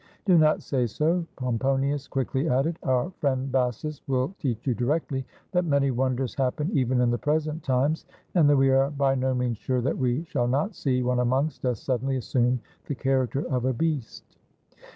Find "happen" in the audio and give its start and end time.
6.33-6.71